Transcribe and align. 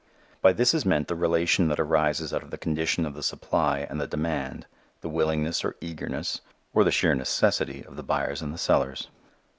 By 0.41 0.51
this 0.51 0.73
is 0.73 0.83
meant 0.83 1.07
the 1.07 1.13
relation 1.15 1.67
that 1.67 1.79
arises 1.79 2.33
out 2.33 2.41
of 2.41 2.49
the 2.49 2.57
condition 2.57 3.05
of 3.05 3.13
the 3.13 3.21
supply 3.21 3.85
and 3.87 4.01
the 4.01 4.07
demand, 4.07 4.65
the 5.01 5.09
willingness 5.09 5.63
or 5.63 5.75
eagerness, 5.79 6.41
or 6.73 6.83
the 6.83 6.89
sheer 6.89 7.13
necessity, 7.13 7.83
of 7.85 7.97
the 7.97 8.03
buyers 8.03 8.41
and 8.41 8.51
the 8.51 8.57
sellers. 8.57 9.09